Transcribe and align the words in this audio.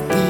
más 0.00 0.21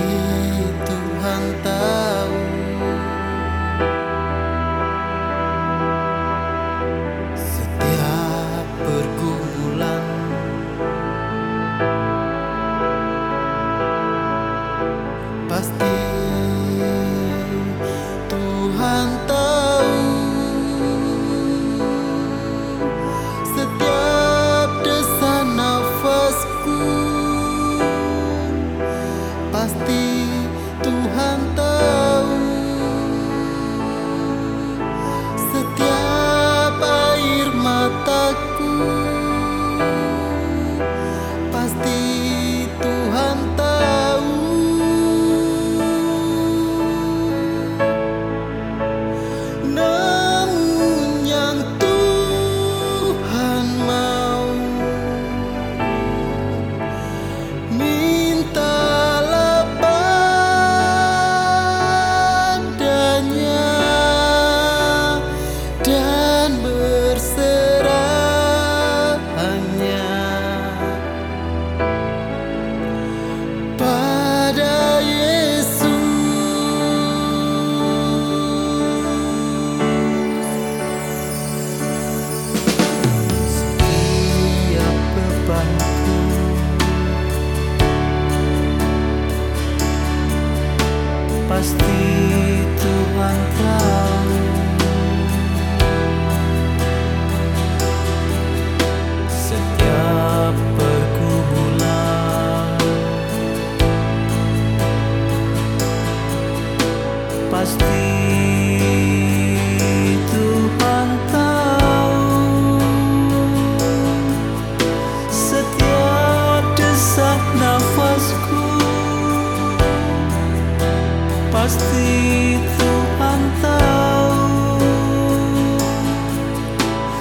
pasti 121.53 122.57
Tuhan 122.81 123.41
tahu 123.61 124.81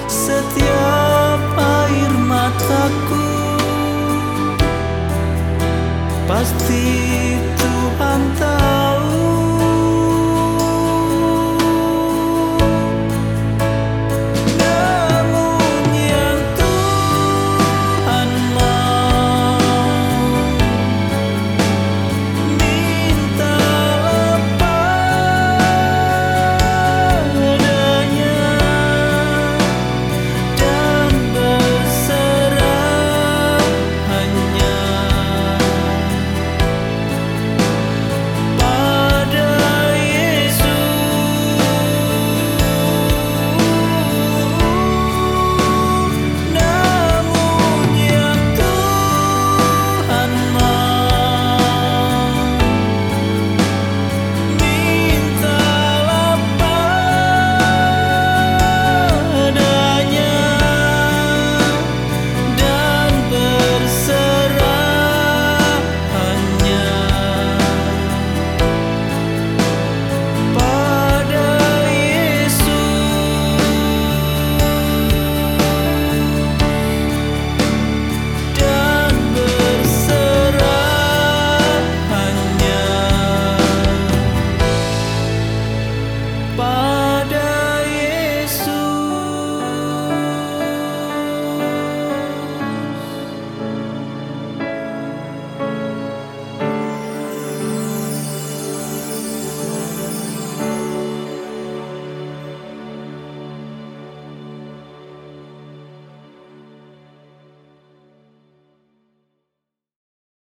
Setiap 0.08 1.40
air 1.60 2.12
mataku 2.24 3.28
Pasti 6.24 6.88
Tuhan 7.60 8.20
tahu 8.40 8.61